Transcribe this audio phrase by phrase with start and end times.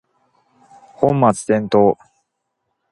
[0.99, 1.95] 本末転倒